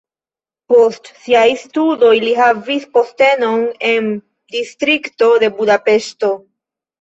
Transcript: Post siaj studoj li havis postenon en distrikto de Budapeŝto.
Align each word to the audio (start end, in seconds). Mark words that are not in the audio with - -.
Post 0.71 1.09
siaj 1.25 1.43
studoj 1.63 2.13
li 2.23 2.31
havis 2.39 2.87
postenon 2.97 3.67
en 3.91 4.09
distrikto 4.57 5.31
de 5.45 5.53
Budapeŝto. 5.61 6.33